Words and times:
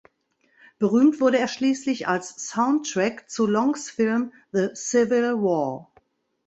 Berühmt 0.79 1.21
wurde 1.21 1.37
er 1.37 1.47
schließlich 1.47 2.07
als 2.07 2.49
Soundtrack 2.49 3.29
zu 3.29 3.45
Longs 3.45 3.91
Film 3.91 4.33
"The 4.51 4.69
Civil 4.73 5.35
War". 5.35 5.93